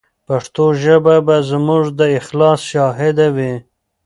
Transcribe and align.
پښتو 0.27 0.65
ژبه 0.83 1.15
به 1.27 1.37
زموږ 1.49 1.83
د 1.99 2.01
اخلاص 2.19 2.59
شاهده 2.71 3.27
وي. 3.35 3.53